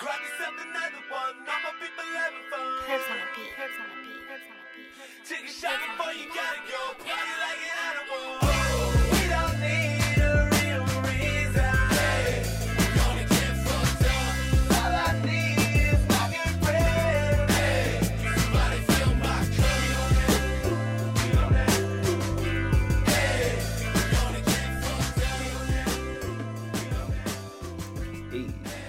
[0.00, 1.36] Grab yourself another one.
[1.44, 2.64] All my people having fun.
[2.88, 3.52] Herbs on a beat.
[3.60, 4.24] Herbs on a beat.
[4.32, 4.88] Herbs on a beat.
[5.28, 6.96] Take a shot before you gotta go.
[7.04, 8.40] Party like an animal.
[8.40, 8.48] Oh,
[9.12, 11.76] we don't need a real reason.
[12.96, 14.72] Gonna get fucked up.
[14.80, 15.60] All I need
[15.92, 17.44] is my good friend.
[18.40, 19.84] Somebody fill my cup.
[21.12, 21.76] We on that.
[23.04, 23.52] Hey,
[24.16, 25.44] gonna get fucked up.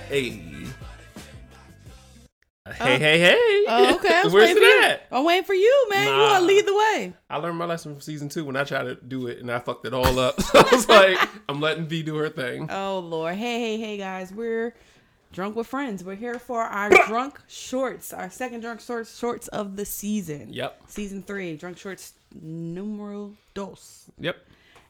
[0.08, 0.41] Hey,
[2.84, 2.98] hey.
[3.00, 3.66] Hey, hey, hey.
[3.68, 4.24] Oh, okay.
[4.30, 5.08] Where's it at?
[5.12, 6.08] I'm waiting for you, man.
[6.08, 7.14] You want to lead the way.
[7.30, 9.60] I learned my lesson from season two when I tried to do it and I
[9.60, 10.40] fucked it all up.
[10.52, 11.18] So I was like,
[11.48, 12.68] I'm letting V do her thing.
[12.72, 13.36] Oh, Lord.
[13.36, 14.34] Hey, hey, hey, guys.
[14.34, 14.74] We're
[15.32, 16.04] drunk with friends.
[16.04, 20.52] We're here for our drunk shorts, our second drunk shorts shorts of the season.
[20.52, 20.82] Yep.
[20.88, 24.06] Season three, drunk shorts numero dos.
[24.20, 24.38] Yep.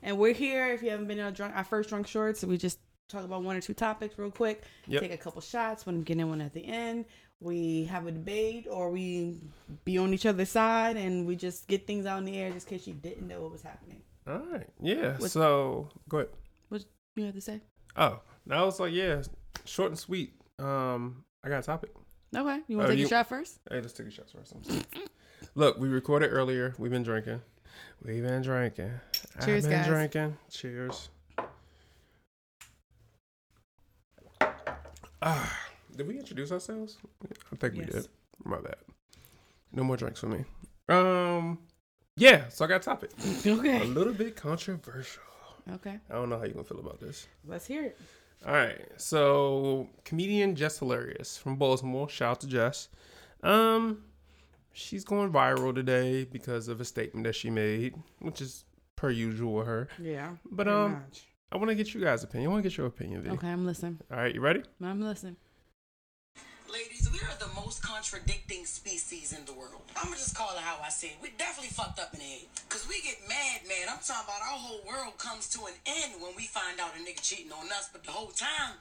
[0.04, 0.72] And we're here.
[0.74, 2.80] If you haven't been in a drunk, our first drunk shorts, we just
[3.12, 4.64] talk about one or two topics real quick.
[4.88, 5.02] Yep.
[5.02, 5.86] Take a couple shots.
[5.86, 7.06] When I'm getting one at the end.
[7.44, 9.40] We have a debate, or we
[9.84, 12.72] be on each other's side, and we just get things out in the air, just
[12.72, 14.04] in case you didn't know what was happening.
[14.28, 14.68] All right.
[14.80, 15.18] Yeah.
[15.18, 16.30] What- So go ahead.
[16.70, 17.60] What do you have to say?
[17.98, 19.24] Oh, now it's like, yeah,
[19.66, 20.34] short and sweet.
[20.60, 21.90] Um, I got a topic.
[22.36, 23.60] Okay, you want Oh, to take you- a shot first?
[23.72, 24.54] Hey, let's take a shot first.
[25.56, 26.76] Look, we recorded earlier.
[26.78, 27.42] We've been drinking.
[28.06, 28.92] We've been drinking.
[29.44, 29.88] Cheers, I've been guys.
[29.88, 30.38] drinking.
[30.52, 31.10] Cheers.
[35.22, 35.60] Ah,
[35.96, 36.98] did we introduce ourselves?
[37.52, 38.08] I think we did.
[38.44, 38.76] My bad.
[39.74, 40.44] No more drinks for me.
[40.90, 41.60] Um,
[42.18, 42.48] yeah.
[42.50, 43.12] So I got a topic.
[43.46, 43.82] Okay.
[43.82, 45.24] A little bit controversial.
[45.74, 45.98] Okay.
[46.10, 47.28] I don't know how you gonna feel about this.
[47.48, 47.98] Let's hear it.
[48.46, 48.82] All right.
[48.98, 52.10] So comedian Jess Hilarious from Baltimore.
[52.10, 52.90] Shout out to Jess.
[53.44, 54.04] Um,
[54.74, 59.54] she's going viral today because of a statement that she made, which is per usual
[59.54, 59.88] with her.
[60.02, 60.32] Yeah.
[60.52, 61.28] But um, much.
[61.52, 62.50] I want to get you guys' opinion.
[62.50, 63.30] I want to get your opinion, V.
[63.32, 64.00] Okay, I'm listening.
[64.10, 64.64] All right, you ready?
[64.82, 65.36] I'm listening.
[66.72, 69.82] Ladies, we are the most contradicting species in the world.
[69.98, 71.18] I'ma just call it how I see it.
[71.22, 72.48] We definitely fucked up in the head.
[72.70, 73.90] Cause we get mad, man.
[73.92, 77.00] I'm talking about our whole world comes to an end when we find out a
[77.04, 78.76] nigga cheating on us, but the whole time,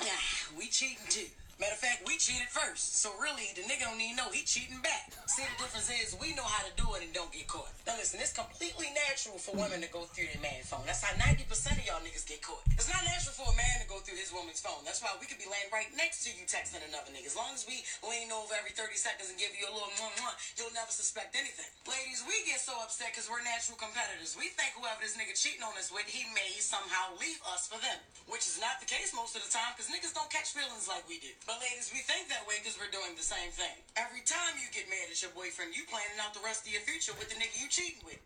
[0.58, 1.26] we cheating too.
[1.62, 2.98] Matter of fact, we cheated first.
[2.98, 5.14] So really, the nigga don't even know he cheating back.
[5.30, 7.70] See, the difference is we know how to do it and don't get caught.
[7.86, 10.82] Now listen, it's completely natural for women to go through their man phone.
[10.90, 11.46] That's how 90%
[11.78, 12.66] of y'all niggas get caught.
[12.74, 14.82] It's not natural for a man to go through his woman's phone.
[14.82, 17.30] That's why we could be laying right next to you texting another nigga.
[17.30, 20.34] As long as we lean over every 30 seconds and give you a little mwah,
[20.58, 21.70] you'll never suspect anything.
[21.86, 24.34] Ladies, we get so upset because we're natural competitors.
[24.34, 27.78] We think whoever this nigga cheating on us with, he may somehow leave us for
[27.78, 28.02] them.
[28.26, 31.06] Which is not the case most of the time because niggas don't catch feelings like
[31.06, 31.30] we do.
[31.44, 33.74] But ladies, we think that way because we're doing the same thing.
[33.96, 36.82] Every time you get mad at your boyfriend, you planning out the rest of your
[36.82, 38.20] future with the nigga you cheating with.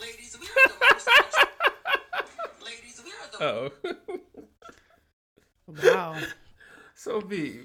[0.00, 1.08] Ladies, we are the most.
[2.64, 3.70] Ladies, we are the Oh.
[5.82, 6.16] Wow.
[6.94, 7.60] so V,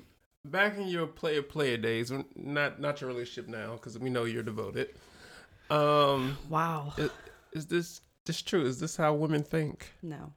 [0.46, 4.44] back in your player player days, not not your relationship now, because we know you're
[4.44, 4.90] devoted.
[5.70, 6.94] Um, wow.
[6.98, 7.12] is,
[7.54, 8.66] is this this true?
[8.66, 9.94] Is this how women think?
[10.02, 10.34] No.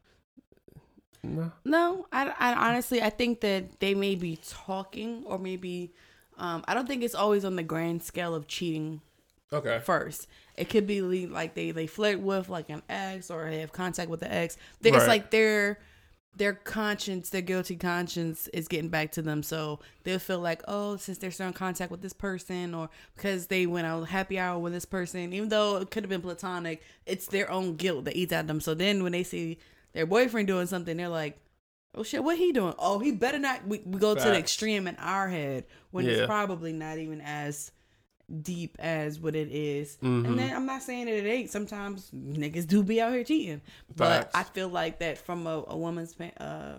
[1.22, 1.52] No.
[1.64, 5.92] No, I, I honestly I think that they may be talking or maybe
[6.38, 9.00] um I don't think it's always on the grand scale of cheating
[9.52, 9.80] Okay.
[9.84, 10.28] first.
[10.56, 14.08] It could be like they they flirt with like an ex or they have contact
[14.10, 14.56] with the ex.
[14.80, 15.08] They- It's Right.
[15.08, 15.78] like their
[16.36, 19.42] their conscience, their guilty conscience is getting back to them.
[19.42, 23.48] So they'll feel like, oh, since they're still in contact with this person or because
[23.48, 26.82] they went out happy hour with this person, even though it could have been platonic,
[27.04, 28.60] it's their own guilt that eats at them.
[28.60, 29.58] So then when they see
[29.92, 31.38] their boyfriend doing something, they're like,
[31.94, 32.74] oh shit, what he doing?
[32.78, 33.66] Oh, he better not.
[33.66, 36.12] We, we go to the extreme in our head when Yeah.
[36.12, 37.72] it's probably not even as
[38.42, 39.96] deep as what it is.
[40.02, 40.24] Mm-hmm.
[40.26, 41.50] And then I'm not saying that it ain't.
[41.50, 43.60] Sometimes niggas do be out here cheating,
[43.96, 46.74] but I feel like that from a, a woman's uh,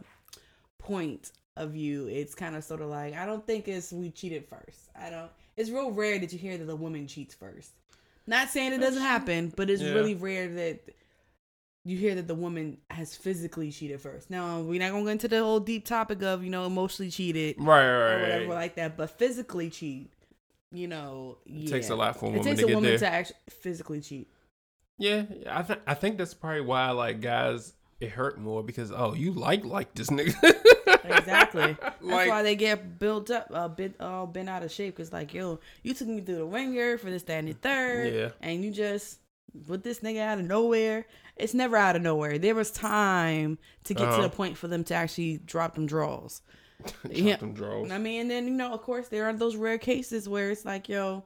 [0.77, 4.45] point of view, it's kind of sort of like I don't think it's we cheated
[4.47, 4.89] first.
[4.95, 5.29] I don't.
[5.57, 7.71] It's real rare that you hear that the woman cheats first.
[8.25, 9.91] Not saying it doesn't happen, but it's Yeah.
[9.93, 10.79] really rare that
[11.83, 14.29] you hear that the woman has physically cheated first.
[14.29, 17.55] Now we're not gonna go into the whole deep topic of you know emotionally cheated
[17.59, 18.55] Right, or right, whatever right.
[18.55, 20.11] like that, but physically cheat.
[20.73, 22.89] You know, It takes a lot for a It woman takes to a get woman
[22.91, 22.99] there.
[22.99, 24.27] to actually physically cheat.
[24.97, 29.13] Yeah, I think I think that's probably why like guys it hurt more because oh
[29.13, 30.35] you like like this nigga.
[31.03, 31.75] Exactly.
[31.81, 34.95] That's Like- why they get built up, a bit all bent out of shape.
[34.97, 38.13] Cause like, yo, you took me through the ringer for this, that, and the third,
[38.13, 38.29] Yeah.
[38.41, 39.17] and you just
[39.67, 41.05] put this nigga out of nowhere.
[41.35, 42.37] It's never out of nowhere.
[42.37, 44.17] There was time to get Uh-huh.
[44.17, 46.41] to the point for them to actually drop them draws.
[47.13, 47.91] Drop them draws.
[47.91, 50.65] I mean, and then you know, of course, there are those rare cases where it's
[50.65, 51.25] like, yo,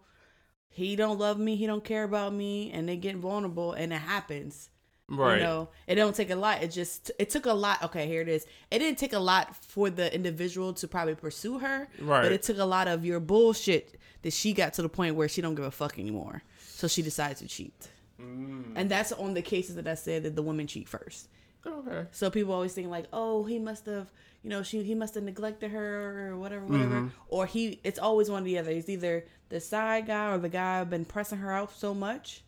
[0.67, 3.99] he don't love me, he don't care about me, and they get vulnerable, and it
[4.01, 4.69] happens.
[5.07, 5.37] Right.
[5.37, 6.61] You know, it don't take a lot.
[6.63, 7.81] It just it took a lot.
[7.83, 8.45] Okay, here it is.
[8.71, 11.87] It didn't take a lot for the individual to probably pursue her.
[12.01, 12.23] Right.
[12.23, 15.29] But it took a lot of your bullshit that she got to the point where
[15.29, 16.41] she don't give a fuck anymore.
[16.67, 17.87] So she decides to cheat.
[18.21, 18.73] Mm.
[18.75, 21.27] And that's on the cases that I said that the women cheat first.
[21.65, 22.05] Okay.
[22.11, 24.11] So people always think like, oh, he must have,
[24.43, 26.95] you know, she he must have neglected her or whatever, whatever.
[26.95, 27.07] Mm-hmm.
[27.29, 28.69] Or he, it's always one or the other.
[28.71, 32.43] It's either the side guy or the guy been pressing her out so much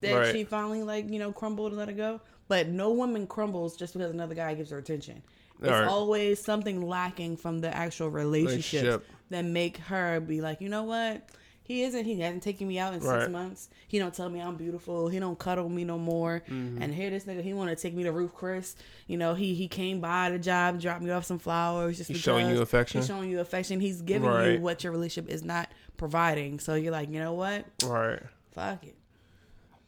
[0.00, 0.32] that Right.
[0.32, 2.20] she finally like you know crumbled and let it go.
[2.48, 5.22] But no woman crumbles just because another guy gives her attention.
[5.60, 5.88] It's Right.
[5.88, 9.06] always something lacking from the actual relationships Relationship.
[9.30, 11.28] that make her be like, you know what?
[11.66, 12.04] He isn't.
[12.04, 13.68] He hasn't taken me out in six months.
[13.88, 15.08] He don't tell me I'm beautiful.
[15.08, 16.42] He don't cuddle me no more.
[16.48, 16.80] Mm-hmm.
[16.80, 18.76] And here this nigga, he want to take me to Ruth's Chris.
[19.08, 21.96] You know, he he came by the job, dropped me off some flowers.
[21.96, 23.00] Just He's showing you affection.
[23.00, 23.80] He's showing you affection.
[23.80, 24.52] He's giving Right.
[24.52, 26.60] you what your relationship is not providing.
[26.60, 27.64] So you're like, you know what?
[27.84, 28.20] Right.
[28.52, 28.96] Fuck it.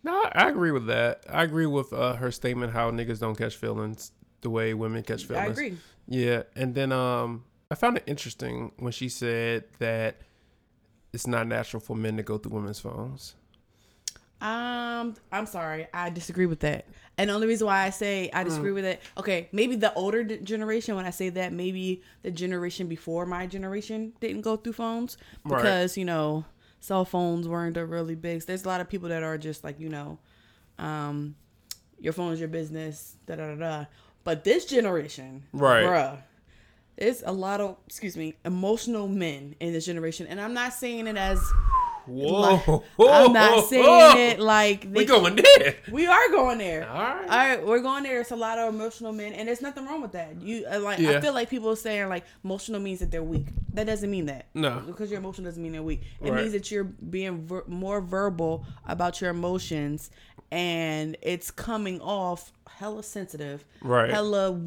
[0.02, 1.24] No, I I agree with that.
[1.28, 5.24] I agree with uh, her statement how niggas don't catch feelings the way women catch
[5.24, 5.48] feelings.
[5.48, 5.76] I agree.
[6.06, 10.16] Yeah, and then um, I found it interesting when she said that
[11.12, 13.34] it's not natural for men to go through women's phones.
[14.40, 16.86] Um, I'm sorry, I disagree with that.
[17.16, 18.44] And the only reason why I say I Mm.
[18.44, 20.94] disagree with it, okay, maybe the older d- generation.
[20.94, 25.56] When I say that, maybe the generation before my generation didn't go through phones Right.
[25.56, 26.44] because you know
[26.78, 28.42] cell phones weren't a really big.
[28.42, 30.20] There's a lot of people that are just like you know,
[30.78, 31.34] um,
[31.98, 33.84] your phone is your business, da da da da.
[34.22, 35.84] But this generation, Right.
[35.84, 36.18] bruh,
[36.98, 41.06] there's a lot of excuse me emotional men in this generation, and I'm not saying
[41.06, 41.40] it as
[42.06, 42.82] Whoa!
[43.00, 45.76] I'm not saying it like We they- going there.
[45.92, 46.88] we are going there.
[46.88, 47.22] All right.
[47.28, 48.20] All right, we're going there.
[48.22, 50.40] It's a lot of emotional men, and there's nothing wrong with that.
[50.40, 51.18] You uh, like, Yeah.
[51.18, 53.48] I feel like people saying like emotional means that they're weak.
[53.74, 54.46] That doesn't mean that.
[54.54, 54.82] No.
[54.86, 56.00] because your emotion doesn't mean they're weak.
[56.22, 56.40] It Right.
[56.40, 60.10] means that you're being ver- more verbal about your emotions,
[60.50, 64.08] and it's coming off hella sensitive, Right.
[64.10, 64.58] Hella.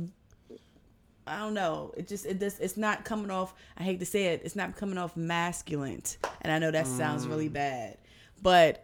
[1.27, 1.93] I don't know.
[1.95, 3.53] It just it just it's not coming off.
[3.77, 4.41] I hate to say it.
[4.43, 6.01] It's not coming off masculine,
[6.41, 7.53] and I know that sounds really Mm.
[7.53, 7.97] bad,
[8.41, 8.83] but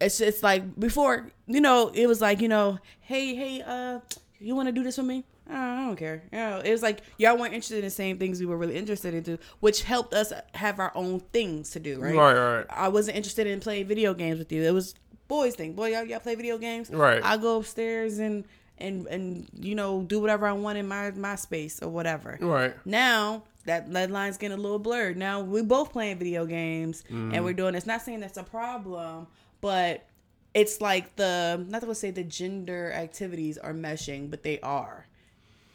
[0.00, 3.98] it's it's like before you know it was like you know hey hey uh
[4.38, 6.22] you want to do this with me Uh, I don't care.
[6.30, 8.76] You know, it was like y'all weren't interested in the same things we were really
[8.76, 12.14] interested into, which helped us have our own things to do, right?
[12.14, 12.66] Right, right.
[12.68, 14.62] I wasn't interested in playing video games with you.
[14.62, 14.94] It was
[15.26, 15.72] boys thing.
[15.72, 16.90] Boy, y'all, y'all play video games.
[16.90, 17.24] Right.
[17.24, 18.44] I go upstairs and
[18.80, 22.38] and and you know do whatever I want in my my space or whatever.
[22.40, 22.74] Right.
[22.84, 25.16] Now that that line's getting a little blurred.
[25.16, 27.34] Now we both playing video games Mm-hmm.
[27.34, 27.74] and we're doing.
[27.74, 29.26] It's not saying that's a problem,
[29.60, 30.06] but
[30.54, 35.06] it's like the not to say the gender activities are meshing, but they are.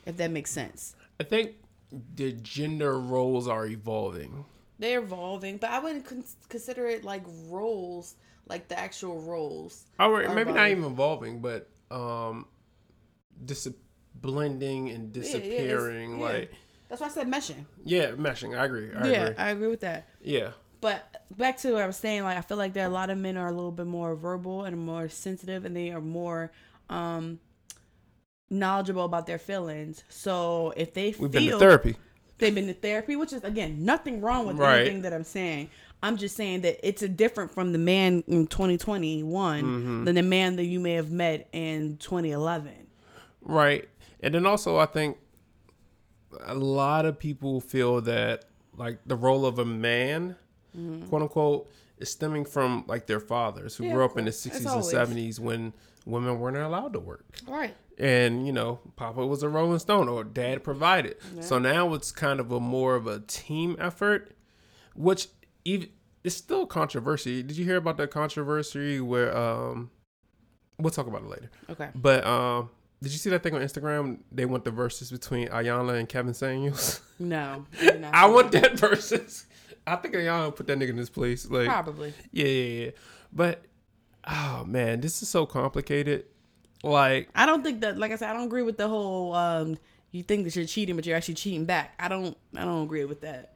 [0.06, 0.96] If that makes sense.
[1.20, 1.52] I think
[2.16, 4.46] the gender roles are evolving.
[4.80, 8.16] They're evolving, but I wouldn't con- consider it like roles,
[8.48, 9.86] like the actual roles.
[10.00, 12.48] Are maybe not even evolving, but um,
[13.46, 13.68] dis-
[14.16, 16.20] blending and Yeah, yeah, disappearing.
[16.20, 16.26] yeah.
[16.26, 16.52] Like,
[16.90, 17.66] That's why I said meshing.
[17.84, 18.58] yeah, meshing.
[18.58, 18.90] I agree.
[18.94, 19.36] I yeah, agree.
[19.38, 20.08] I agree with that.
[20.22, 20.52] yeah.
[20.82, 23.18] But back to what I was saying, like I feel like that a lot of
[23.18, 26.52] men are a little bit more verbal and more sensitive, and they are more
[26.90, 27.40] um
[28.50, 30.04] knowledgeable about their feelings.
[30.10, 31.96] So if they feel We've feel been to therapy.
[32.38, 34.82] they've been to therapy, which is again nothing wrong with Right.
[34.82, 35.70] anything that I'm saying.
[36.04, 40.04] I'm just saying that it's a different from the man in 2021 Mm-hmm.
[40.04, 42.74] than the man that you may have met in 2011.
[43.44, 43.88] Right.
[44.22, 45.18] And then also, I think
[46.46, 48.46] a lot of people feel that,
[48.76, 50.36] like, the role of a man,
[51.10, 53.90] quote unquote, is stemming from, like, their fathers who Mm-hmm.
[53.92, 55.74] Yeah, grew up in the 60s and 70s when
[56.06, 57.26] women weren't allowed to work.
[57.48, 57.76] Right.
[58.00, 62.40] and you know papa was a rolling stone or dad provided so now it's kind
[62.40, 64.32] of a more of a team effort
[64.96, 65.28] which
[65.64, 65.88] even
[66.24, 69.92] it's still controversy did you hear about the controversy where um
[70.80, 71.90] we'll talk about it later Okay.
[71.94, 72.72] but um
[73.04, 76.34] did you see that thing on instagram they want the Verzuz between ayana and kevin
[76.34, 77.66] samuels No.
[77.82, 78.64] I i want that.
[78.64, 79.46] that Verzuz
[79.86, 82.14] i think ayana put that nigga in his place like Probably.
[82.32, 82.92] yeah yeah yeah
[83.32, 83.64] but
[84.28, 86.26] oh man this is so complicated
[86.86, 89.34] like I don't think that, like I said, I don't agree with the whole.
[89.34, 89.78] um
[90.12, 91.94] You think that you're cheating, but you're actually cheating back.
[91.98, 92.36] I don't.
[92.58, 93.54] I don't agree with that.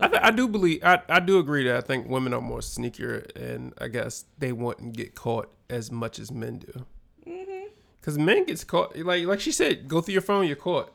[0.00, 2.60] I, th- I do believe I, I do agree that I think women are more
[2.60, 6.86] sneakier and I guess they wouldn't get caught as much as men do.
[8.00, 10.92] Because men gets caught like like she said, go through your phone, you're caught.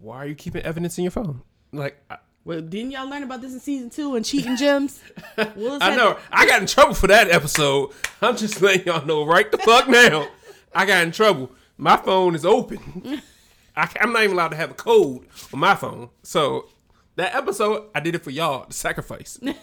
[0.00, 1.42] Why are you keeping evidence in your phone?
[1.72, 5.00] Like I, Well, didn't y'all learn about this in season two and cheating gems?
[5.56, 7.92] Willis I know I got in trouble for that episode.
[8.22, 10.28] I'm just letting y'all know right the fuck now.
[10.74, 11.50] I got in trouble.
[11.76, 13.22] My phone is open.
[13.76, 16.10] I, am not even allowed to have a code on my phone.
[16.22, 16.68] So
[17.16, 19.38] that episode, I did it for y'all, the sacrifice.
[19.42, 19.56] even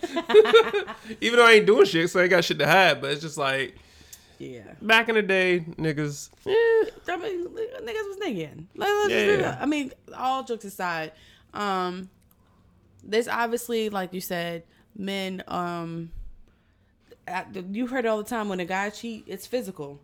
[1.38, 3.02] though I ain't doing shit, so I ain't got shit to hide.
[3.02, 3.76] But it's just like,
[4.40, 4.74] Yeah.
[4.82, 6.30] Back in the day, niggas.
[6.46, 8.66] Eh, I mean, niggas was niggas.
[8.76, 9.58] Like, let's Yeah, yeah.
[9.60, 11.12] I mean, all jokes aside,
[11.54, 12.10] um,
[13.04, 14.64] there's obviously, like you said,
[14.96, 15.44] men.
[15.48, 16.12] Um,
[17.72, 20.00] you heard it all the time when a guy cheat, it's physical.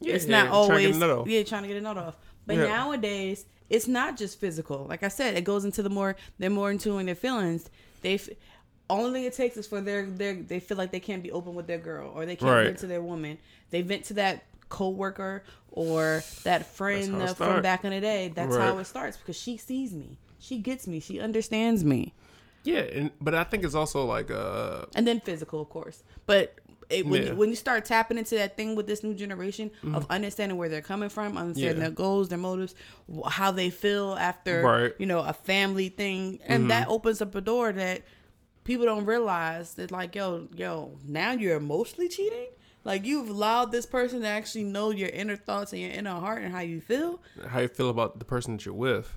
[0.00, 1.28] Yeah, it's not trying to get always a nut off.
[1.28, 2.16] yeah trying to get a nut off.
[2.46, 4.86] But nowadays, it's not just physical.
[4.88, 7.68] Like I said, it goes into the more they're more into in tune their feelings.
[8.02, 8.18] They
[8.90, 11.54] only thing it takes is for their their they feel like they can't be open
[11.54, 12.64] with their girl or they can't Right.
[12.64, 13.38] vent to their woman.
[13.70, 18.32] They vent to that coworker or that friend uh, from back in the day.
[18.34, 22.14] That's how it starts because she sees me, she gets me, she understands me,
[22.64, 26.02] yeah, and, but I think it's also like uh, and then physical, of course.
[26.26, 26.54] But
[26.90, 27.28] it, when, Yeah.
[27.30, 30.68] you, when you start tapping into that thing with this new generation of understanding where
[30.70, 31.80] they're coming from, understanding Mm-hmm.
[31.82, 31.88] Yeah.
[31.88, 32.74] their goals, their motives,
[33.26, 34.94] how they feel after Right.
[34.98, 38.02] you know a family thing, and that opens up a door that
[38.68, 42.48] people don't realize that like yo yo now you're emotionally cheating.
[42.84, 46.42] Like you've allowed this person to actually know your inner thoughts and your inner heart
[46.42, 47.20] and how you feel.
[47.48, 49.12] how you feel about the person that you're with.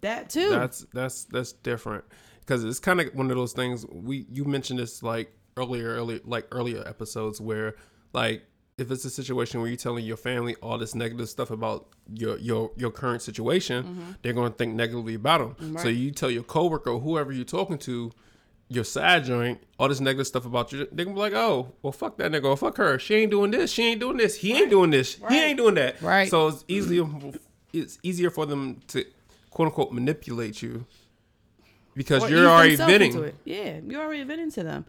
[0.00, 0.48] That too.
[0.48, 2.04] That's that's that's different
[2.40, 3.84] because it's kind of one of those things.
[3.86, 7.74] We you mentioned this like earlier, earlier like earlier episodes where
[8.14, 8.44] like
[8.78, 12.38] if it's a situation where you're telling your family all this negative stuff about your
[12.38, 14.10] your your current situation, mm-hmm.
[14.22, 15.76] they're going to think negatively about them.
[15.76, 18.10] So you tell your coworker whoever you're talking to.
[18.72, 21.90] Your side joint, all this negative stuff about you, they gonna be like, "Oh, well,
[21.92, 23.00] fuck that nigga, or fuck her.
[23.00, 23.72] She ain't doing this.
[23.72, 24.36] She ain't doing this.
[24.36, 25.18] He ain't doing this.
[25.28, 26.30] He ain't doing that." Right.
[26.30, 27.04] So it's easier,
[27.72, 29.04] it's easier for them to
[29.50, 30.86] quote unquote manipulate you
[31.96, 33.12] because Or you're already themselves venting.
[33.12, 33.34] into it.
[33.44, 34.86] Yeah, you're already venting to them.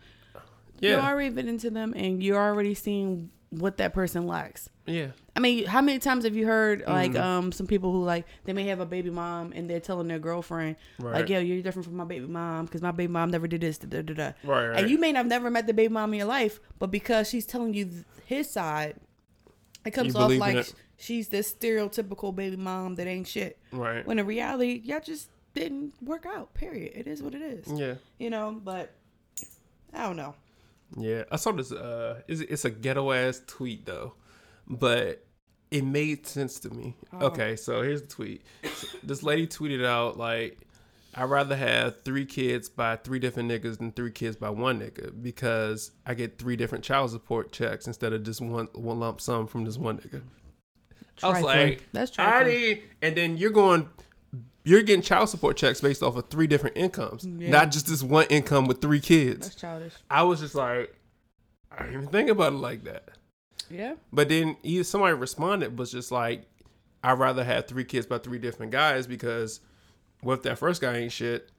[0.79, 4.69] Yeah, You're already venting to them, and you're already seeing what that person lacks.
[4.85, 7.21] yeah, I mean, how many times have you heard like Mm-hmm.
[7.21, 10.19] um some people who like they may have a baby mom and they're telling their
[10.19, 11.13] girlfriend Right.
[11.19, 13.77] like, "Yo, you're different from my baby mom because my baby mom never did this."
[13.77, 14.31] Da, da, da, da.
[14.43, 14.79] Right, right.
[14.79, 17.45] And you may have never met the baby mom in your life, but because she's
[17.45, 18.95] telling you th- his side,
[19.85, 20.67] it comes You off like
[20.97, 23.59] she's this stereotypical baby mom that ain't shit.
[23.73, 24.05] right.
[24.07, 26.53] When in reality, y'all just didn't work out.
[26.53, 26.93] Period.
[26.95, 27.67] It is what it is.
[27.67, 28.93] yeah, You know, but
[29.93, 30.35] I don't know.
[30.97, 31.23] Yeah.
[31.31, 31.71] I saw this.
[31.71, 34.13] Uh, it's, it's a ghetto ass tweet though,
[34.67, 35.25] but
[35.69, 36.95] it made sense to me.
[37.13, 37.27] Oh.
[37.27, 38.43] Okay, so here's the tweet.
[39.03, 40.59] this lady tweeted out like.
[41.13, 45.21] I'd rather have three kids by three different niggas than three kids by one nigga
[45.21, 49.45] because I get three different child support checks instead of just one one lump sum
[49.45, 50.21] from this one nigga.
[51.21, 52.53] I was like, That's trifling.
[52.53, 53.89] need, and then you're going,
[54.63, 58.03] you're getting child support checks based off of three different incomes, mm, not just this
[58.03, 59.47] one income with three kids.
[59.47, 59.93] That's childish.
[60.09, 60.95] I was just like,
[61.71, 63.09] I didn't even think about it like that.
[63.69, 63.95] Yeah.
[64.11, 66.45] But then he, somebody responded was just like,
[67.03, 69.61] I'd rather have three kids by three different guys because
[70.21, 71.49] what if that first guy ain't shit?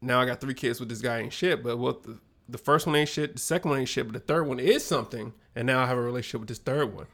[0.00, 2.86] Now I got three kids with this guy ain't shit, but what the, the first
[2.86, 5.66] one ain't shit, the second one ain't shit, but the third one is something, and
[5.66, 7.06] now I have a relationship with this third one.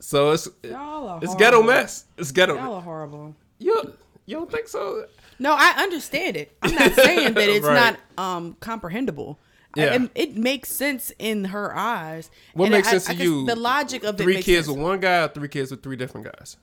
[0.00, 2.04] So it's Y'all are it's ghetto mess.
[2.16, 2.54] It's ghetto.
[2.54, 3.34] Y'all are horrible.
[3.58, 3.94] You
[4.28, 5.06] you don't think so?
[5.38, 6.56] No, I understand it.
[6.62, 7.96] I'm not saying that it's Right.
[8.16, 9.38] not um comprehensible.
[9.76, 9.94] Yeah.
[10.02, 12.30] it, it makes sense in her eyes.
[12.54, 13.46] What And makes I- sense I to you?
[13.46, 14.76] The logic of it Three kids sense.
[14.76, 16.56] with one guy, or three kids with three different guys.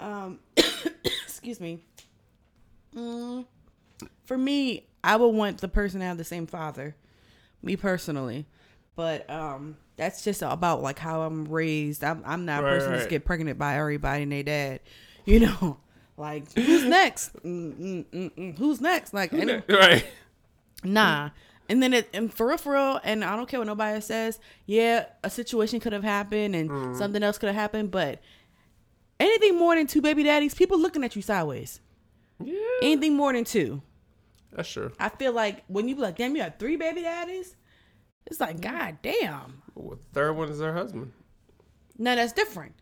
[0.00, 0.38] Um,
[1.04, 1.82] excuse me.
[2.96, 3.46] Mm,
[4.24, 6.96] for me, I would want the person to have the same father.
[7.62, 8.46] Me personally,
[8.94, 12.04] but um, that's just about like how I'm raised.
[12.04, 12.98] I'm I'm not a person right.
[12.98, 14.80] that's get pregnant by everybody and their dad.
[15.24, 15.78] You know,
[16.18, 17.32] like who's next?
[17.42, 18.58] Mm, mm, mm, mm.
[18.58, 19.14] Who's next?
[19.14, 20.04] Like any- right.
[20.84, 21.30] Nah.
[21.70, 24.38] And then it and for real, for real, and I don't care what nobody says.
[24.66, 26.96] Yeah, a situation could have happened and Mm.
[26.98, 28.20] something else could have happened, but
[29.20, 31.80] anything more than two baby daddies, people looking at you sideways.
[32.42, 33.82] Yeah, Anything more than two,
[34.52, 34.92] that's true.
[34.98, 37.54] I feel like when you be like, damn, you have three baby daddies.
[38.26, 39.62] It's like, god damn.
[39.74, 41.12] Well, the third one is her husband.
[41.98, 42.74] No, that's different.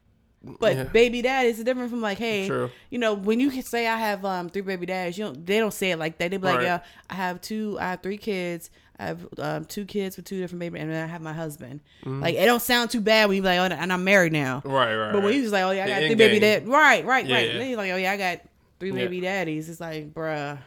[0.61, 0.85] But Yeah.
[0.85, 2.71] baby daddies is different from like, hey, True.
[2.91, 5.59] you know, when you can say I have um three baby dads, you don't they
[5.59, 6.31] don't say it like that.
[6.31, 6.65] They be like, Right.
[6.65, 8.71] yeah, I have two, I have three kids.
[8.99, 11.81] I have um, two kids with two different baby, and then I have my husband.
[12.07, 14.62] Like it don't sound too bad when you be like, oh, and I'm married now.
[14.65, 15.12] Right, right.
[15.12, 17.35] But when you just like, oh yeah, I got three baby dad, right, right, Yeah,
[17.35, 17.47] right.
[17.53, 17.59] yeah.
[17.59, 18.41] Then you're like, oh yeah, I got
[18.81, 18.95] three Yeah.
[18.97, 19.69] baby daddies.
[19.69, 20.59] It's like, bruh,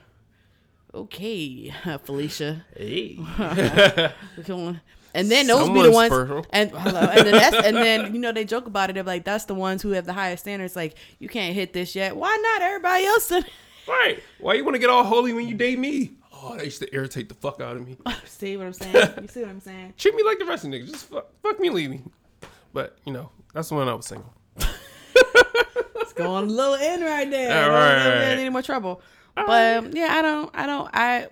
[0.94, 2.66] okay, Felicia.
[2.78, 3.18] Hey.
[4.38, 4.82] We can-
[5.14, 8.32] And then those be the ones, and hello, and then that's, and then you know
[8.32, 8.94] they joke about it.
[8.94, 10.76] They're like, that's the ones who have the highest standards.
[10.76, 12.16] Like, you can't hit this yet.
[12.16, 12.62] Why not?
[12.62, 13.32] Everybody else.
[13.88, 14.20] right.
[14.40, 16.12] Why you want to get all holy when you date me?
[16.32, 17.98] Oh, that used to irritate the fuck out of me.
[18.26, 19.14] see what I'm saying?
[19.22, 19.94] You see what I'm saying?
[19.98, 20.92] Treat me like the rest of niggas.
[20.92, 22.02] Jess fuck, fuck me leave me.
[22.72, 24.34] But, you know, that's when I was single.
[26.02, 27.64] It's going a little in right there.
[27.64, 28.40] All right, get me in right.
[28.40, 29.02] Any more trouble?
[29.36, 30.50] But um, yeah, I don't.
[30.54, 30.90] I don't.
[30.92, 31.28] I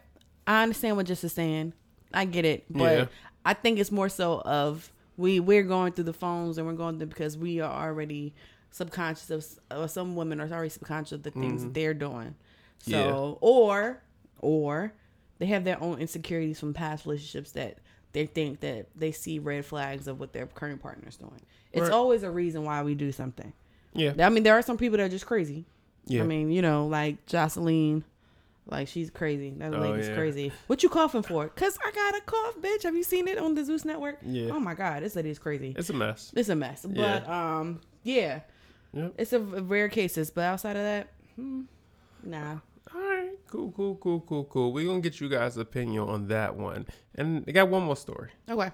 [0.45, 1.73] I understand what Just is saying.
[2.13, 3.05] I get it, but Yeah.
[3.47, 6.97] I think it's more so of We we're going through the phones and we're going
[6.97, 8.33] through because we are already
[8.71, 11.73] subconscious of or some women are already subconscious of the things that mm-hmm.
[11.73, 12.35] they're doing.
[12.79, 13.13] So Yeah.
[13.41, 14.03] or
[14.39, 14.93] or
[15.39, 17.77] they have their own insecurities from past relationships that
[18.11, 21.41] they think that they see red flags of what their current partner's doing.
[21.71, 21.91] It's Right.
[21.91, 23.53] always a reason why we do something.
[23.93, 24.13] Yeah.
[24.19, 25.65] I mean, there are some people that are just crazy.
[26.05, 26.23] Yeah.
[26.23, 28.03] I mean, you know, like Joseline,
[28.69, 29.53] like she's crazy.
[29.57, 30.15] That Oh, lady's yeah.
[30.15, 30.51] crazy.
[30.67, 31.47] What you coughing for?
[31.49, 32.83] Cause I got a cough, bitch.
[32.83, 34.19] Have you seen it on the Zeus Network?
[34.23, 34.49] Yeah.
[34.51, 35.73] Oh my god, this lady's crazy.
[35.77, 36.31] It's a mess.
[36.35, 36.85] It's a mess.
[36.87, 38.41] But um, yeah,
[38.93, 39.13] Yep.
[39.17, 40.31] it's a rare cases.
[40.31, 41.61] But outside of that, hmm,
[42.23, 42.57] nah.
[42.95, 43.31] All right.
[43.47, 44.73] Cool, cool, cool, cool, cool.
[44.73, 46.85] We're going to get you guys' opinion on that one.
[47.15, 48.29] And I got one more story.
[48.49, 48.71] Okay.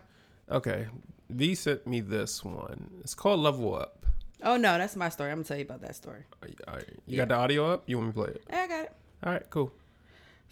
[0.51, 0.87] Okay.
[1.29, 2.89] V sent me this one.
[3.01, 4.05] It's called Level Up.
[4.45, 5.31] Oh no, that's my story.
[5.31, 6.23] I'm gonna tell you about that story.
[6.67, 6.83] All right.
[7.07, 7.83] You got the audio up?
[7.87, 8.43] You want me to play it?
[8.49, 8.91] Yeah, I got it.
[9.23, 9.71] All right, cool.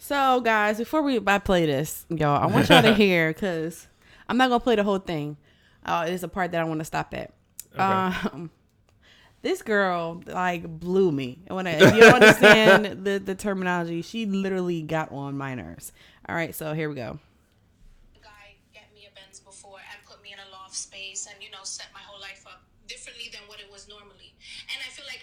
[0.02, 3.86] So, guys, before we I play this, y'all, I want y'all to hear because
[4.28, 5.36] I'm not gonna play the whole thing.
[5.86, 7.32] Uh, there's a part that I want to stop at.
[7.78, 8.50] Um,
[9.42, 11.38] this girl like blew me.
[11.46, 15.54] And when I, if you don't understand the the terminology, she literally got on my
[15.54, 15.92] nerves.
[16.28, 17.20] All right, so here we go.
[18.20, 21.52] guy get me a Benz before and put me in a loft space and you
[21.52, 24.34] know set my whole life up differently than what it was normally.
[24.66, 25.22] And I feel like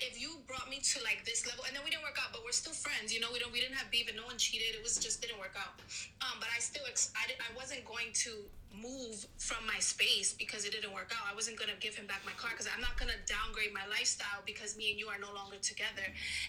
[0.79, 3.13] to like this level, and then we didn't work out, but we're still friends.
[3.13, 4.75] You know, we don't we didn't have beef and no one cheated.
[4.75, 5.79] It was just didn't work out.
[6.23, 10.33] Um, but I still ex- I, did, I wasn't going to move from my space
[10.33, 11.25] because it didn't work out.
[11.29, 14.45] I wasn't gonna give him back my car because I'm not gonna downgrade my lifestyle
[14.45, 16.05] because me and you are no longer together.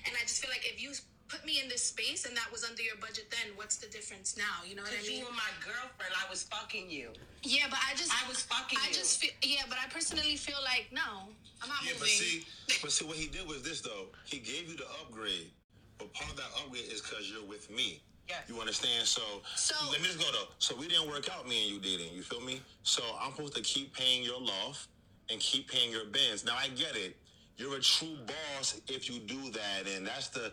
[0.07, 0.93] And I just feel like if you
[1.31, 4.37] put me in this space and that was under your budget then what's the difference
[4.37, 7.11] now you know what i Cause mean you were my girlfriend, I was fucking you.
[7.43, 8.95] yeah, but I just I was fucking I you.
[8.95, 11.31] just feel yeah, but I personally feel like no,
[11.63, 12.45] I'm not Yeah, but see,
[12.83, 14.07] but see what he did was this though.
[14.27, 15.51] He gave you the upgrade,
[15.99, 18.01] but part of that upgrade is because you're with me.
[18.29, 18.43] Yes.
[18.49, 19.07] You understand?
[19.07, 19.23] So,
[19.57, 20.49] So- let me just go though.
[20.59, 22.15] So we didn't work out, me and you dating.
[22.15, 22.61] You feel me?
[22.83, 24.89] So I'm supposed to keep paying your loft
[25.31, 26.45] and keep paying your Benz.
[26.45, 27.17] Now I get it.
[27.57, 30.53] You're a true boss if you do that, and that's the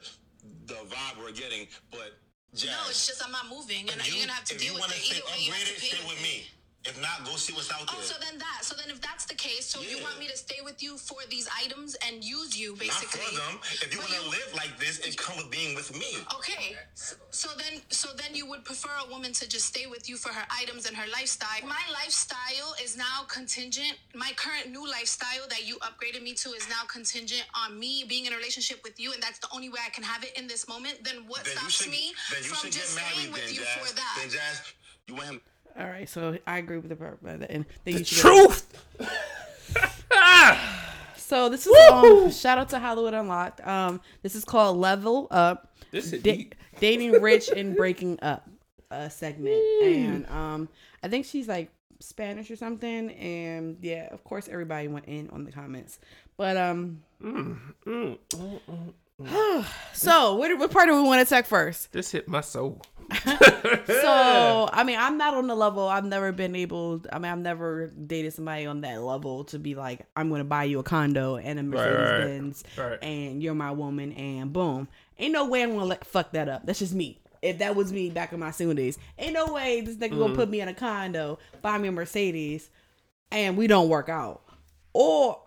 [0.66, 1.68] the vibe we're getting.
[1.92, 2.20] But
[2.54, 4.80] Jazz, no, it's just I'm not moving, and if you're gonna have to deal you
[4.80, 5.16] with it.
[5.16, 6.48] Either way, you have to upgraded, pay stay with me.
[6.88, 8.00] If not, go see what's out oh, there.
[8.00, 8.64] Oh, so then that.
[8.64, 11.20] So then if that's the case, so you want me to stay with you for
[11.30, 13.28] these items and use you basically.
[13.36, 13.60] Not for them.
[13.84, 16.08] If you want to live like this, it comes with being with me.
[16.36, 20.16] Okay, so, then so then you would prefer a woman to just stay with you
[20.16, 21.68] for her items and her lifestyle.
[21.68, 24.00] My lifestyle is now contingent.
[24.16, 28.26] My current new lifestyle that you upgraded me to is now contingent on me being
[28.26, 30.48] in a relationship with you, and that's the only way I can have it in
[30.48, 31.04] this moment.
[31.04, 33.88] Then what Then stops should, me from just staying with then, you Jazz.
[33.88, 34.16] for that?
[34.20, 34.74] Then Jazz,
[35.08, 35.42] you want him
[35.78, 36.96] All right, so I agree with the
[37.40, 38.84] that, and you Truth.
[41.18, 43.60] So this is um, shout out to Hollywood Unlocked.
[43.68, 45.76] Um, this is called Level Up.
[45.92, 48.50] This is Da- dating rich and breaking up
[48.90, 50.70] uh, segment, and um,
[51.04, 53.12] I think she's like Spanish or something.
[53.12, 56.00] And yeah, of course, everybody went in on the comments.
[56.38, 57.04] But um,
[59.94, 61.92] so what, what part do we want to attack first?
[61.92, 62.82] This hit my soul.
[63.88, 65.88] So I mean, I'm not on the level.
[65.88, 67.02] I've never been able.
[67.12, 70.46] I mean, I've never dated somebody on that level to be like, I'm going to
[70.46, 72.18] buy you a condo and a Mercedes right.
[72.20, 73.04] Benz, Right.
[73.04, 74.88] and you're my woman, and boom.
[75.20, 76.66] Ain't no way I'm gonna let fuck that up.
[76.66, 77.20] That's just me.
[77.42, 80.20] If that was me back in my single days, ain't no way this nigga Mm-hmm.
[80.20, 82.70] gonna put me in a condo, buy me a Mercedes,
[83.32, 84.44] and we don't work out.
[84.94, 85.40] Or,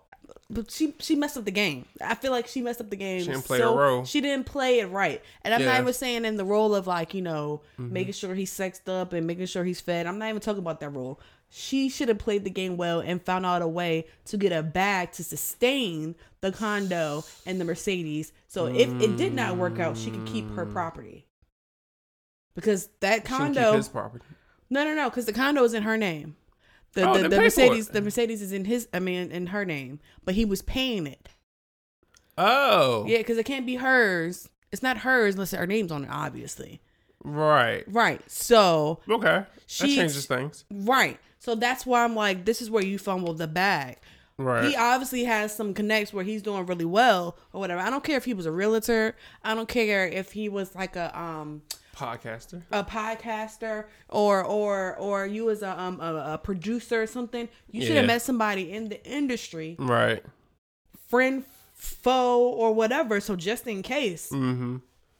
[0.51, 1.85] but she she messed up the game.
[2.01, 3.21] I feel like she messed up the game.
[3.21, 4.05] She didn't play so- her role.
[4.05, 5.21] She didn't play it right.
[5.43, 5.67] And I'm Yeah.
[5.67, 5.73] Mm-hmm.
[5.75, 9.13] not even saying in the role of like you know making sure he's sexed up
[9.13, 10.05] and making sure he's fed.
[10.07, 11.19] I'm not even talking about that role.
[11.53, 14.63] She should have played the game well and found out a way to get a
[14.63, 18.31] bag to sustain the condo and the Mercedes.
[18.47, 21.27] So if it did not work out, she could keep her property.
[22.55, 24.23] Because that She can keep condo, his property.
[24.69, 26.35] no, no, no, because the condo is in her name.
[26.93, 28.87] The Oh, the, the Mercedes, the Mercedes is in his.
[28.93, 31.29] I mean, in her name, but he was paying it.
[32.37, 33.05] Oh.
[33.07, 34.49] Yeah, because it can't be hers.
[34.71, 36.81] It's not hers unless her name's on it, obviously.
[37.23, 37.83] Right.
[37.87, 38.21] Right.
[38.29, 39.43] So, Okay.
[39.45, 40.65] That changes things.
[40.71, 41.19] right.
[41.39, 43.97] So that's why I'm like, this is where you fumbled the bag.
[44.37, 44.65] Right.
[44.65, 47.81] He obviously has some connects where he's doing really well or whatever.
[47.81, 49.15] I don't care if he was a realtor.
[49.43, 51.63] I don't care if he was like a um
[52.01, 52.61] Podcaster.
[52.71, 57.47] a podcaster or or or you as a um a, a producer or something.
[57.71, 58.13] You should have Yeah.
[58.13, 60.23] met somebody in the industry, Right.
[61.07, 63.19] friend, foe, or whatever.
[63.19, 64.29] So just in case.
[64.31, 64.77] Mm-hmm.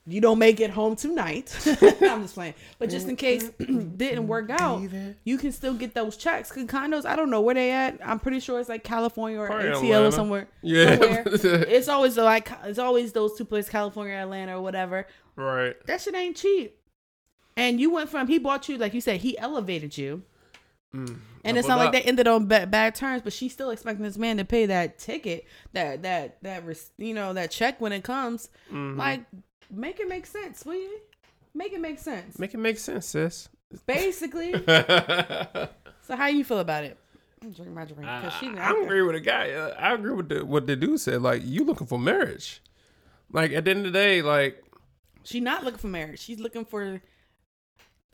[0.08, 1.56] You don't make it home tonight.
[2.02, 2.56] I'm just playing.
[2.80, 4.82] But just in case didn't work out,
[5.24, 6.52] you can still get those checks.
[6.52, 8.00] Cause condos, I don't know where they at.
[8.04, 10.08] I'm pretty sure it's like California or Probably ATL Atlanta.
[10.08, 10.48] or somewhere.
[10.62, 10.98] Yeah.
[10.98, 11.24] somewhere.
[11.68, 15.06] it's always like it's always those two places, California, Atlanta, or whatever.
[15.36, 15.76] Right.
[15.86, 16.78] That shit ain't cheap.
[17.56, 20.24] And you went from he bought you like you said he elevated you.
[20.94, 24.04] And it's Doubled not like they ended on bad, bad terms, but she's still expecting
[24.04, 27.94] this man to pay that ticket, that that that res- you know that check when
[27.94, 28.50] it comes.
[28.72, 29.00] Mm-hmm.
[29.00, 29.22] Like,
[29.72, 30.88] make it make sense, sweetie.
[31.54, 32.40] Make it make sense.
[32.40, 33.50] Make it make sense, sis.
[33.86, 34.54] Basically.
[36.04, 36.98] So how you feel about it?
[37.42, 38.48] I'm drinking my drink because she.
[38.50, 39.46] I agree with the guy.
[39.50, 41.22] I agree with the, what the dude said.
[41.22, 42.62] Like, you looking for marriage.
[43.32, 44.62] Like, at the end of the day, like,
[45.24, 46.20] She's not looking for marriage.
[46.20, 47.02] She's looking for.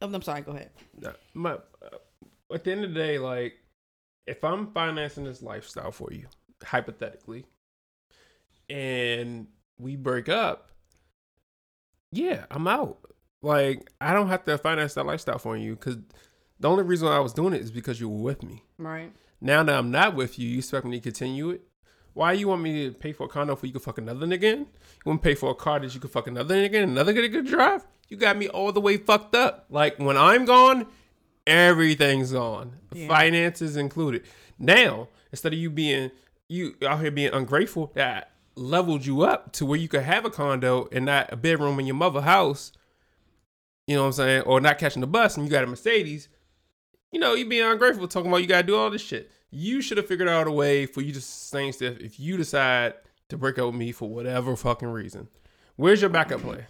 [0.01, 0.41] Oh, I'm sorry.
[0.41, 0.69] Go ahead.
[1.33, 1.57] my, uh,
[2.53, 3.55] at the end of the day, like,
[4.27, 6.27] if I'm financing this lifestyle for you,
[6.63, 7.45] hypothetically,
[8.69, 9.47] and
[9.79, 10.69] we break up,
[12.11, 12.99] yeah, I'm out.
[13.41, 15.97] Like, I don't have to finance that lifestyle for you because
[16.59, 18.63] the only reason I was doing it is because you were with me.
[18.77, 19.11] Right.
[19.39, 21.61] Now that I'm not with you, you expect me to continue it?
[22.13, 24.43] Why you want me to pay for a condo for you could fuck another nigga
[24.43, 24.59] in?
[24.59, 24.67] You
[25.05, 27.31] want to pay for a car that you could fuck another nigga in, another nigga
[27.31, 27.85] could drive?
[28.09, 29.67] You got me all the way fucked up.
[29.69, 30.87] Like when I'm gone,
[31.45, 32.77] everything's gone.
[32.91, 33.07] Yeah.
[33.07, 34.23] Finances included.
[34.57, 36.09] Now, instead of you being
[36.47, 40.29] you out here being ungrateful, that leveled you up to where you could have a
[40.29, 42.71] condo and not a bedroom in your mother house.
[43.85, 44.41] You know what I'm saying?
[44.41, 46.29] Or not catching the bus and you got a Mercedes
[47.11, 49.31] you know, you being ungrateful, talking about you gotta do all this shit.
[49.49, 52.95] You should have figured out a way for you to sustain stuff if you decide
[53.29, 55.27] to break up with me for whatever fucking reason.
[55.77, 56.65] Where's your backup plan?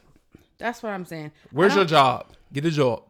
[0.58, 1.32] That's what I'm saying.
[1.52, 2.28] Where's your job?
[2.54, 3.04] Get a job.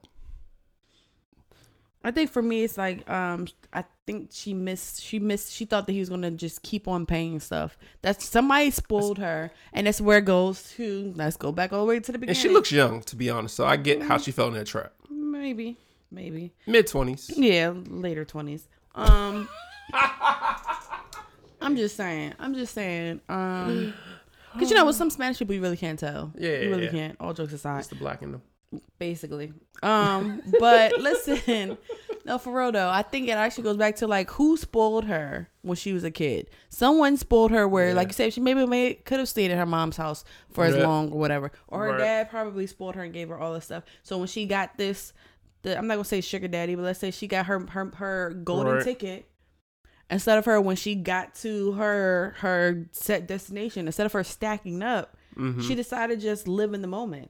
[2.07, 5.03] I think for me, it's like um, I think she missed.
[5.03, 5.51] She missed.
[5.51, 7.77] She thought that he was gonna just keep on paying stuff.
[8.01, 11.11] That's somebody spoiled her, and that's where it goes to.
[11.17, 12.29] Let's go back all the way to the beginning.
[12.29, 13.57] And she looks young, to be honest.
[13.57, 14.93] So I get how she fell in that trap.
[15.09, 15.75] maybe,
[16.09, 17.29] maybe, Mid twenties.
[17.35, 18.69] yeah, later twenties.
[18.95, 19.49] Um,
[21.61, 22.35] I'm just saying.
[22.39, 23.19] I'm just saying.
[23.27, 23.93] Um,
[24.53, 26.31] because you know, with some Spanish people, you really can't tell.
[26.37, 26.91] Yeah, you really yeah.
[26.91, 27.17] can't.
[27.19, 27.79] All jokes aside.
[27.79, 28.41] It's the black in them.
[28.99, 29.53] Basically.
[29.83, 31.77] Um, but listen,
[32.25, 35.49] no, for real though, I think it actually goes back to like who spoiled her
[35.61, 36.49] when she was a kid.
[36.69, 39.65] Someone spoiled her where, like you said, she maybe may could have stayed at her
[39.65, 40.87] mom's house for as Yeah.
[40.87, 41.99] long or whatever, or her Right.
[41.99, 43.83] dad probably spoiled her and gave her all this stuff.
[44.03, 45.13] So when she got this,
[45.61, 48.31] the I'm not gonna say sugar daddy, but let's say she got her her her
[48.43, 48.83] golden Right.
[48.83, 49.25] ticket.
[50.09, 54.81] Instead of her when she got to her her set destination, instead of her stacking
[54.81, 55.61] up, Mm-hmm.
[55.61, 57.29] she decided to just live in the moment.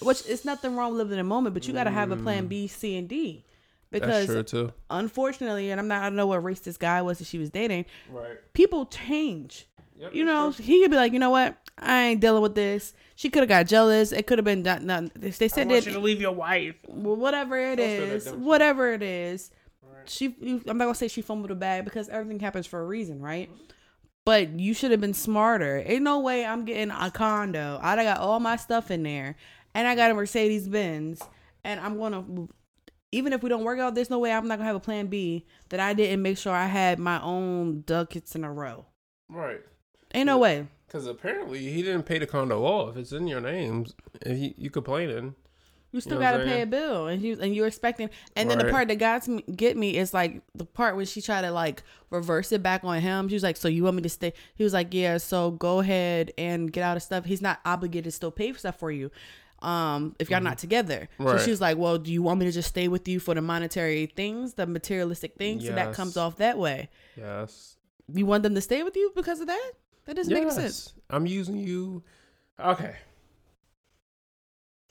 [0.00, 2.16] Which it's nothing wrong with living in the moment, but you got to have a
[2.16, 3.44] plan B, C, and D.
[3.90, 4.72] That's Because true too.
[4.90, 7.50] unfortunately, and I'm not, I don't know what race this guy was that she was
[7.50, 7.86] dating.
[8.10, 8.36] Right.
[8.52, 9.66] People change.
[9.98, 10.64] Yep, You know, true.
[10.64, 12.92] he could be like, you know what, I ain't dealing with this.
[13.16, 14.12] She could have got jealous.
[14.12, 14.86] It could have been done.
[14.86, 16.76] done- They they said that you leave your wife.
[16.86, 18.40] well, whatever it Don't say that is, dumb shit.
[18.40, 19.50] whatever it is,
[20.04, 20.36] she.
[20.38, 23.20] you- I'm not gonna say she fumbled the bag because everything happens for a reason,
[23.20, 23.50] right?
[24.24, 25.82] But you should have been smarter.
[25.86, 27.80] Ain't no way I'm getting a condo.
[27.82, 29.36] I done got all my stuff in there,
[29.78, 31.22] and I got a Mercedes Benz,
[31.62, 32.24] and I'm gonna.
[33.12, 35.06] Even if we don't work out, there's no way I'm not gonna have a plan
[35.06, 38.86] B that I didn't make sure I had my own ducats in a row.
[39.28, 39.60] Right.
[40.12, 40.66] Ain't no way.
[40.86, 42.96] Because apparently he didn't pay the condo off.
[42.96, 43.94] It's in your names.
[44.22, 45.36] If you, you complaining.
[45.92, 48.10] You still know gotta pay a bill, and you and you're expecting.
[48.34, 51.22] And then the part that got me, get me is like the part where she
[51.22, 53.28] tried to like reverse it back on him.
[53.28, 55.78] She was like, "So you want me to stay?" He was like, "Yeah." So go
[55.78, 57.24] ahead and get out of stuff.
[57.24, 59.10] He's not obligated to still pay for stuff for you,
[59.60, 61.08] um, if y'all not together.
[61.18, 61.44] So Mm-hmm.
[61.44, 63.42] She was like, "Well, do you want me to just stay with you for the
[63.42, 66.90] monetary things, the materialistic things?" So that comes off that way.
[67.16, 67.76] Yes.
[68.12, 69.72] You want them to stay with you because of that?
[70.06, 70.94] That doesn't make sense.
[71.10, 72.02] I'm using you.
[72.58, 72.96] Okay.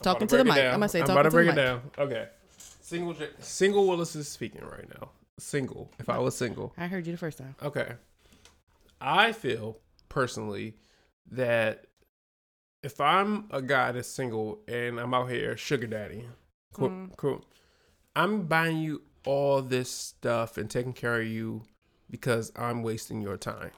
[0.04, 0.58] Talking about to the mic.
[0.60, 1.56] I'm gonna say I'm talking about to to the it mic.
[1.56, 1.82] down.
[1.98, 2.28] Okay.
[2.82, 5.10] Single, single Willis is speaking right now.
[5.40, 5.92] Single.
[6.00, 6.74] If I was single.
[6.78, 7.56] I heard you the first time.
[7.62, 7.94] Okay.
[9.02, 9.78] I feel
[10.10, 10.76] personally
[11.32, 11.86] that
[12.88, 16.24] if I'm a guy that's single and I'm out here sugar daddy,
[16.74, 17.18] cool, Mm.
[17.18, 17.46] cool.
[18.16, 21.64] I'm buying you all this stuff and taking care of you
[22.10, 23.72] because I'm wasting your time.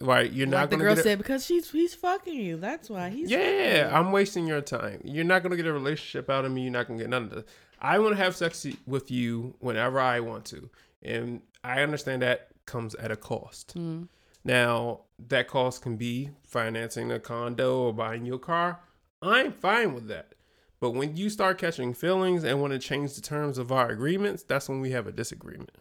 [0.00, 0.32] Right?
[0.32, 2.56] You're Like not the gonna girl get a- said, because she's he's fucking you.
[2.56, 5.02] That's why he's yeah, you." I'm wasting your time.
[5.04, 6.62] You're not gonna get a relationship out of me.
[6.62, 7.44] You're not gonna get none of this.
[7.82, 10.70] I want to have sex with you whenever I want to,
[11.02, 13.74] and I understand that comes at a cost.
[13.76, 14.08] Mm.
[14.42, 18.80] Now, that cost can be financing a condo or buying your car.
[19.22, 20.34] I'm fine with that.
[20.80, 24.42] But when you start catching feelings and want to change the terms of our agreements,
[24.42, 25.76] that's when we have a disagreement.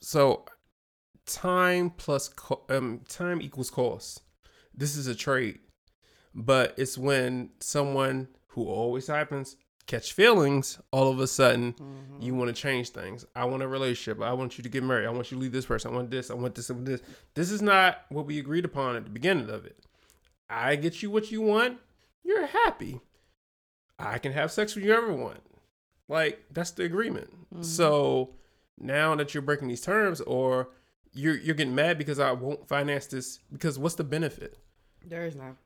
[0.00, 0.46] So,
[1.26, 4.22] time plus co- um, time equals cost.
[4.74, 5.58] This is a trade,
[6.34, 9.56] but it's when someone who always happens
[9.90, 10.78] catch feelings.
[10.92, 12.22] All of a sudden, mm-hmm.
[12.22, 13.26] you want to change things.
[13.34, 14.22] I want a relationship.
[14.22, 15.06] I want you to get married.
[15.06, 15.92] I want you to leave this person.
[15.92, 16.30] I want this.
[16.30, 16.70] I want this.
[16.70, 17.02] I want this.
[17.34, 19.78] This is not what we agreed upon at the beginning of it.
[20.48, 21.78] I get you what you want.
[22.22, 23.00] You're happy.
[23.98, 25.40] I can have sex with you ever want.
[26.08, 27.30] Like that's the agreement.
[27.52, 27.62] Mm-hmm.
[27.62, 28.30] So
[28.78, 30.68] now that you're breaking these terms, or
[31.12, 34.58] you're you're getting mad because I won't finance this, because what's the benefit?
[35.04, 35.56] There is none.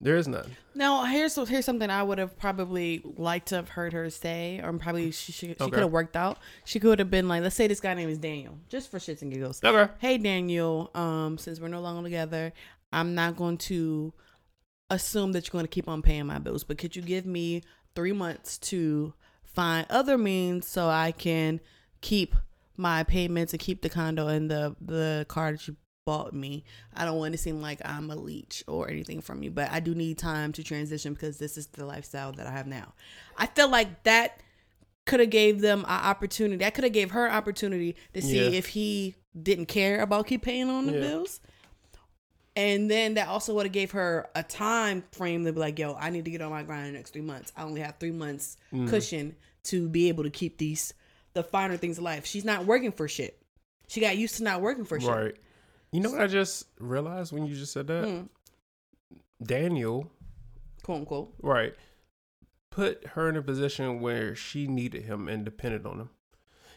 [0.00, 0.50] There is none.
[0.74, 4.72] Now here's here's something I would have probably liked to have heard her say, or
[4.74, 5.70] probably she she, she Okay.
[5.70, 6.38] could have worked out.
[6.64, 9.22] She could have been like, let's say this guy name is Daniel, just for shits
[9.22, 9.62] and giggles.
[9.64, 9.90] Okay.
[9.98, 12.52] Hey Daniel, um, since we're no longer together,
[12.92, 14.12] I'm not going to
[14.90, 17.62] assume that you're going to keep on paying my bills, but could you give me
[17.94, 21.60] three months to find other means so I can
[22.02, 22.34] keep
[22.76, 26.64] my payments and keep the condo and the the car that you bought me.
[26.94, 29.80] I don't want to seem like I'm a leech or anything from you, but I
[29.80, 32.92] do need time to transition because this is the lifestyle that I have now.
[33.36, 34.40] I feel like that
[35.06, 36.56] could have gave them an opportunity.
[36.58, 38.56] That could have gave her an opportunity to see Yeah.
[38.58, 41.00] if he didn't care about keep paying on the Yeah.
[41.00, 41.40] bills.
[42.56, 45.94] And then that also would have gave her a time frame to be like, yo,
[45.94, 47.52] I need to get on my grind in the next three months.
[47.56, 48.88] I only have three months Mm.
[48.88, 50.92] cushion to be able to keep these
[51.32, 52.24] the finer things of life.
[52.24, 53.42] She's not working for shit.
[53.88, 55.36] She got used to not working for shit.
[55.94, 58.04] You know what I just realized when you just said that?
[58.08, 58.22] Hmm.
[59.40, 60.10] Daniel,
[60.82, 61.34] Quote unquote.
[61.40, 61.72] right,
[62.72, 66.10] put her in a position where she needed him and depended on him.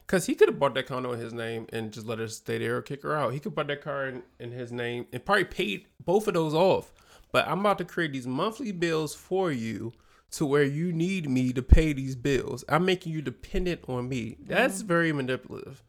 [0.05, 2.59] Cause he could have bought that condo in his name and just let her stay
[2.59, 3.33] there or kick her out.
[3.33, 6.53] He could put that car in, in his name and probably paid both of those
[6.53, 6.93] off.
[7.31, 9.93] But I'm about to create these monthly bills for you
[10.31, 12.63] to where you need me to pay these bills.
[12.69, 14.37] I'm making you dependent on me.
[14.39, 15.83] That's very manipulative.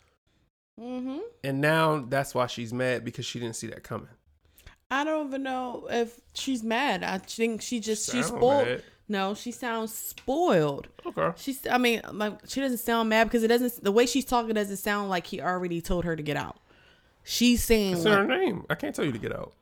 [0.79, 1.19] Mm-hmm.
[1.45, 4.09] And now that's why she's mad because she didn't see that coming.
[4.91, 7.03] I don't even know if she's mad.
[7.03, 8.67] I think she just she's spoiled.
[8.67, 8.83] mad.
[9.09, 10.88] No, she sounds spoiled.
[11.05, 11.31] Okay.
[11.37, 11.67] She's.
[11.67, 13.83] I mean, like she doesn't sound mad because it doesn't.
[13.83, 16.59] The way she's talking doesn't sound like he already told her to get out.
[17.25, 18.64] She's saying in her name.
[18.71, 19.53] I can't tell you to get out.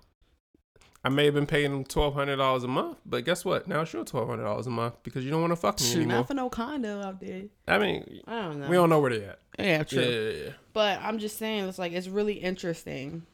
[1.07, 3.69] I may have been paying him twelve hundred dollars a month, but guess what?
[3.69, 5.87] Now it's your twelve hundred dollars a month because you don't want to fuck me
[5.87, 6.17] "Shoot, anymore.
[6.19, 7.43] not for no condo out there.
[7.69, 8.69] I mean, I don't know.
[8.69, 9.39] we don't know where they're at.
[9.59, 10.03] yeah, true.
[10.03, 10.51] Yeah, yeah, yeah.
[10.73, 13.25] But I'm just saying, it's like it's really interesting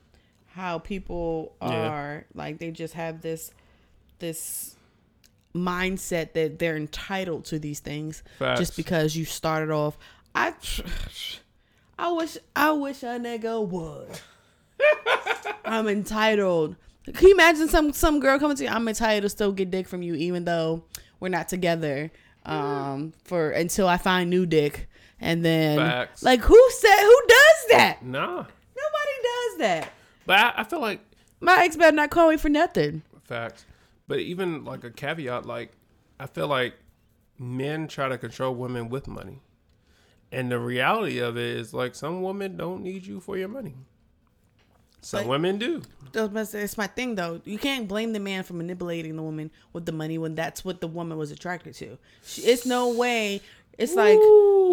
[0.48, 1.88] how people Yeah.
[1.88, 3.50] are like they just have this
[4.18, 4.76] this
[5.54, 8.60] mindset that they're entitled to these things Facts.
[8.60, 9.96] just because you started off.
[10.34, 10.52] I
[11.98, 14.20] I wish I wish a nigga would.
[15.64, 16.76] I'm entitled.
[17.14, 18.70] Can you imagine some some girl coming to you?
[18.70, 20.84] I'm entitled to still get dick from you, even though
[21.20, 22.10] we're not together.
[22.44, 24.88] Um, for until I find new dick,
[25.20, 26.22] and then Facts.
[26.24, 27.98] like who said who does that?
[28.02, 28.48] Nah, Nobody
[29.22, 29.92] does that.
[30.26, 31.00] but I, I feel like
[31.40, 33.02] My ex better not call me for nothing.
[33.24, 33.64] facts.
[34.08, 35.70] But even like a caveat, like
[36.18, 36.74] I feel like
[37.38, 39.40] men try to control women with money,
[40.32, 43.74] and the reality of it is like some women don't need you for your money.
[45.02, 45.82] Some But- women do.
[46.14, 47.40] It's my thing though.
[47.44, 50.80] You can't blame the man for manipulating the woman with the money when that's what
[50.80, 51.96] the woman was attracted to.
[52.24, 53.40] She, it's no way.
[53.78, 54.18] It's like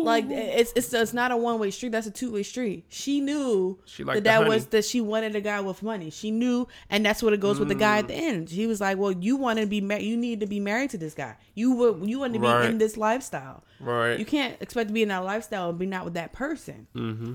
[0.04, 1.94] like it's it's it's not a one way street.
[1.94, 2.84] That's a two way street.
[2.90, 4.50] She knew She that that honey.
[4.50, 6.10] was that she wanted a guy with money.
[6.10, 8.08] She knew, and that's what it goes with the guy at Mm.
[8.10, 8.50] the end.
[8.50, 10.04] She was like, "Well, you want to be married.
[10.04, 11.38] You need to be married to this guy.
[11.56, 12.70] You would you want to be Right.
[12.70, 13.64] in this lifestyle.
[13.80, 14.20] Right.
[14.20, 16.88] You can't expect to be in that lifestyle and be not with that person.
[16.94, 17.34] Mm-hmm.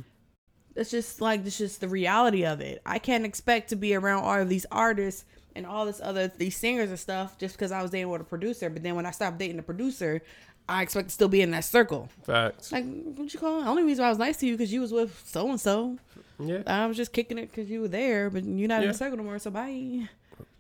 [0.77, 2.83] It's just like it's just the reality of it.
[2.85, 6.57] I can't expect to be around all of these artists and all this other these
[6.57, 8.69] singers and stuff just because I was dating with a producer.
[8.71, 10.21] But then when I stopped dating the producer,
[10.69, 12.09] I expect to still be in that circle.
[12.25, 12.73] Facts.
[12.73, 13.65] Like what you call it?
[13.65, 15.61] The only reason why I was nice to you because you was with so and
[15.61, 15.97] so.
[16.41, 16.63] yeah.
[16.67, 18.93] I was just kicking it because you were there, but you're not in Yeah.
[18.93, 19.39] the circle no more.
[19.39, 20.09] So bye.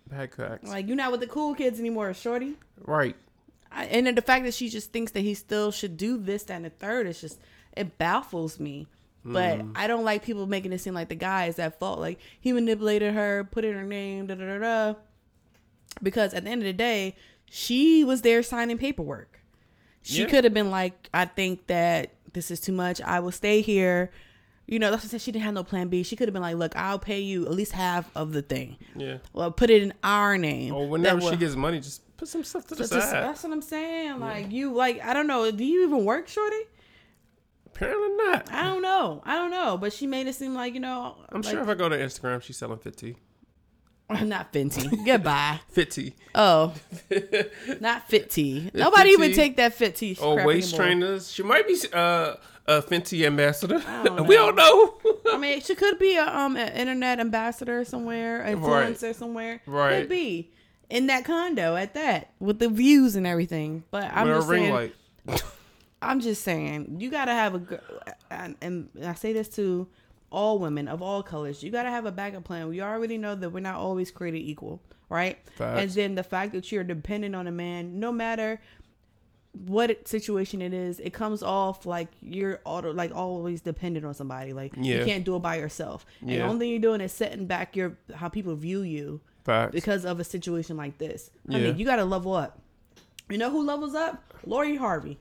[0.08, 0.68] Bad facts.
[0.68, 2.54] Like you're not with the cool kids anymore, shorty.
[2.84, 3.16] right.
[3.72, 6.44] I, and then the fact that she just thinks that he still should do this,
[6.44, 7.40] that, and the third is just
[7.76, 8.86] it baffles me.
[9.24, 9.72] But Mm.
[9.74, 11.98] I don't like people making it seem like the guy is at fault.
[11.98, 14.94] Like he manipulated her, put in her name, da da da da.
[16.02, 17.16] Because at the end of the day,
[17.50, 19.40] she was there signing paperwork.
[20.02, 20.26] She Yeah.
[20.28, 23.00] could have been like, I think that this is too much.
[23.00, 24.10] I will stay here.
[24.66, 25.20] You know, that's what I said.
[25.22, 26.02] She didn't have no plan B.
[26.02, 28.76] She could have been like, look, I'll pay you at least half of the thing.
[28.96, 29.18] Yeah.
[29.32, 30.74] Well, put it in our name.
[30.74, 33.22] Or whenever she will- gets money, just put some stuff to the that's, just- side.
[33.22, 34.20] that's what I'm saying.
[34.20, 35.50] Like you, like I don't know.
[35.50, 36.56] Do you even work, Shorty?
[37.74, 38.52] Apparently not.
[38.52, 39.22] I don't know.
[39.24, 39.76] I don't know.
[39.76, 41.16] But she made it seem like you know.
[41.30, 43.16] I'm like, sure if I go to Instagram, she's selling fit tea.
[44.22, 45.04] not Fenty.
[45.04, 45.60] Goodbye.
[45.70, 46.14] Fit tea.
[46.34, 46.74] Oh,
[47.80, 48.70] not Fit Tea.
[48.74, 49.72] Nobody even take that.
[50.20, 50.86] Or crap waist anymore.
[50.86, 51.30] trainers.
[51.32, 52.34] She might be uh,
[52.66, 53.78] a Fenty ambassador.
[54.04, 54.98] don't we don't know.
[55.32, 59.62] I mean, she could be a um an internet ambassador somewhere, influencer somewhere.
[59.66, 60.00] Right.
[60.00, 60.52] Could be
[60.90, 63.84] in that condo at that with the views and everything.
[63.90, 64.92] But I'm With just ring
[65.26, 65.40] saying.
[66.04, 67.80] I'm just saying, you gotta have a,
[68.30, 69.88] and, and I say this to
[70.30, 71.62] all women of all colors.
[71.62, 72.68] You gotta have a backup plan.
[72.68, 75.38] We already know that we're not always created equal, right?
[75.56, 75.80] Facts.
[75.80, 78.60] And then the fact that you're dependent on a man, no matter
[79.66, 84.52] what situation it is, it comes off like you're auto like always dependent on somebody.
[84.52, 84.98] Like Yeah.
[84.98, 86.04] you can't do it by yourself.
[86.20, 89.72] And the only thing you're doing is setting back your how people view you Facts.
[89.72, 91.30] because of a situation like this.
[91.48, 91.66] I Yeah.
[91.68, 92.58] mean, you got to level up.
[93.30, 94.34] You know who levels up?
[94.44, 95.18] Lori Harvey.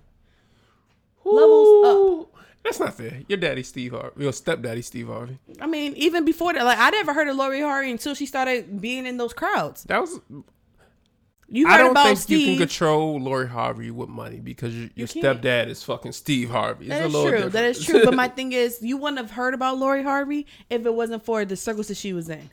[1.25, 2.27] Levels Ooh,
[2.63, 3.21] That's not fair.
[3.27, 5.37] Your daddy Steve Harvey, your stepdaddy Steve Harvey.
[5.59, 8.79] I mean, even before that, like I never heard of Lori Harvey until she started
[8.81, 9.83] being in those crowds.
[9.85, 10.19] That was.
[11.49, 12.39] You heard I don't about think Steve.
[12.39, 15.41] you can control Lori Harvey with money because your, your can't.
[15.41, 16.87] stepdad is fucking Steve Harvey.
[16.87, 17.49] It's That is true.
[17.49, 18.05] That is true.
[18.05, 21.45] But my thing is, you wouldn't have heard about Lori Harvey if it wasn't for
[21.45, 22.49] the circles that she was in.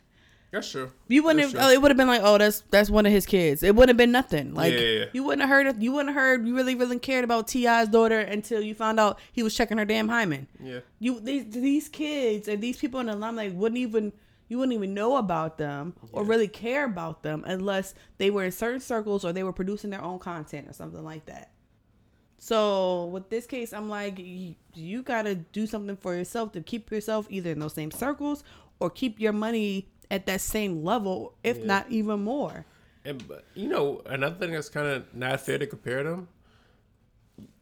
[0.52, 0.90] That's true.
[1.06, 1.62] You wouldn't have.
[1.64, 3.62] Oh, it would have been like, oh, that's that's one of his kids.
[3.62, 4.52] It wouldn't have been nothing.
[4.52, 5.04] Like Yeah.
[5.12, 5.80] you wouldn't have heard.
[5.80, 6.46] You wouldn't have heard.
[6.46, 9.84] You really, really cared about T.I.'s daughter until you found out he was checking her
[9.84, 10.48] damn hymen.
[10.60, 10.80] Yeah.
[10.98, 14.12] You these these kids and these people in the limelight wouldn't even
[14.48, 18.50] you wouldn't even know about them or really care about them unless they were in
[18.50, 21.52] certain circles or they were producing their own content or something like that.
[22.38, 26.62] So with this case, I'm like, you, you got to do something for yourself to
[26.62, 28.42] keep yourself either in those same circles
[28.80, 32.66] or keep your money at that same level, if not even more.
[33.04, 33.22] And
[33.54, 36.28] you know another thing that's kind of not fair to compare them.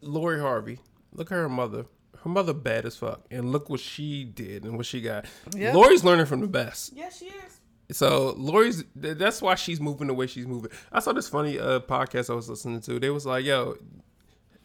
[0.01, 0.81] Lori Harvey,
[1.13, 1.87] look at her mother.
[2.25, 5.27] Her mother bad as fuck, and look what she did and what she got.
[5.55, 5.75] Yep.
[5.75, 6.93] Lori's learning from the best.
[6.93, 7.61] Yes, she is.
[7.97, 10.71] So Lori's that's why she's moving the way she's moving.
[10.91, 12.99] I saw this funny uh, podcast I was listening to.
[12.99, 13.77] They was like, "Yo,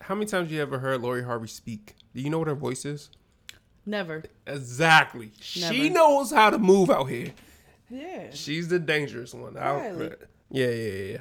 [0.01, 1.93] how many times you ever heard Lori Harvey speak?
[2.15, 3.11] Do you know what her voice is?"
[3.85, 4.23] Never.
[4.47, 5.31] Exactly.
[5.39, 7.33] She knows how to move out here.
[7.93, 8.29] Yeah.
[8.31, 9.57] She's the dangerous one.
[9.57, 10.09] I- yeah,
[10.49, 11.17] yeah, yeah, yeah.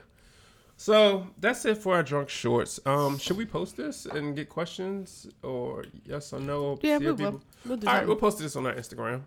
[0.76, 2.80] So that's it for our drunk shorts.
[2.84, 6.78] Um, should we post this and get questions or yes or no?
[6.82, 7.40] Yeah, we will.
[7.64, 9.22] We'll do All right, we'll post this on our Instagram.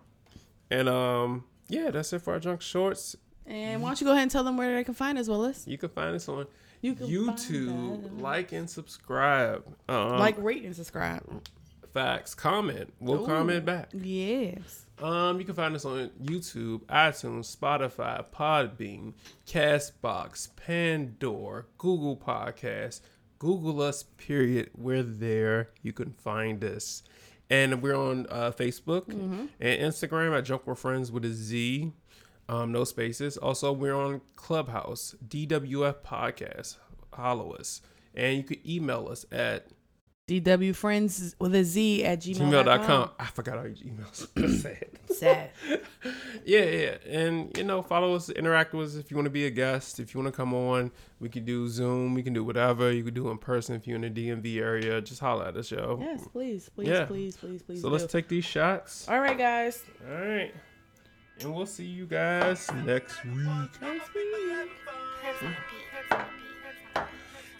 [0.70, 3.16] And um, yeah, that's it for our drunk shorts.
[3.46, 5.64] And why don't you go ahead and tell them where they can find us, Willis?
[5.66, 6.46] You can find us on
[6.82, 8.20] You YouTube.
[8.20, 9.64] Like and subscribe.
[9.88, 11.22] Um, like, rate, and subscribe.
[11.94, 12.92] facts, comment.
[13.00, 13.90] We'll comment back.
[13.94, 14.85] Yes.
[15.02, 19.12] Um, you can find us on YouTube, iTunes, Spotify, Podbean,
[19.46, 23.00] Castbox, Pandora, Google Podcasts.
[23.38, 24.70] Google us, period.
[24.74, 25.70] We're there.
[25.82, 27.02] You can find us.
[27.50, 31.92] And we're on uh, Facebook and Instagram at Drunk with Friends with a Z.
[32.48, 33.36] Um, no spaces.
[33.36, 36.76] Also, we're on Clubhouse, DWF Podcast.
[37.14, 37.82] Follow us.
[38.14, 39.68] And you can email us at
[40.28, 42.50] DW friends with a Z at gmail.com.
[42.50, 43.10] gmail.com.
[43.20, 44.60] I forgot all your emails.
[44.60, 44.88] Sad.
[45.08, 45.50] Sad.
[46.44, 46.96] yeah, yeah.
[47.06, 50.00] And, you know, follow us, interact with us if you want to be a guest,
[50.00, 50.90] if you want to come on.
[51.20, 52.90] We can do Zoom, we can do whatever.
[52.90, 55.00] You can do in person if you're in the DMV area.
[55.00, 55.98] Just holler at us, yo.
[56.00, 57.04] Yes, please, please, yeah.
[57.04, 57.80] please, please, please.
[57.80, 57.94] So do.
[57.94, 59.08] let's take these shots.
[59.08, 59.84] All right, guys.
[60.10, 60.52] All right.
[61.40, 63.46] And we'll see you guys next week.
[63.80, 64.26] Next week.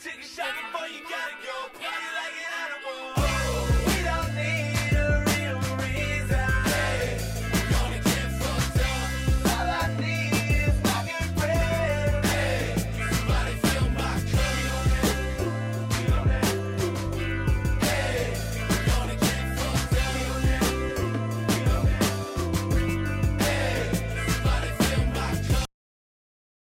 [0.00, 2.06] Take a shot before you gotta go.